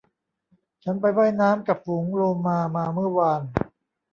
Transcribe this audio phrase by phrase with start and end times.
[0.83, 3.41] ฉันไปว่ายน้ำกับฝูงโลมามาเมื่อวาน